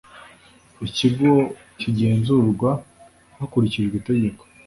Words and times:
ikigo 0.87 1.31
kigenzurwa 1.79 2.71
hakurikijwe 3.37 3.95
Itegeko. 4.01 4.43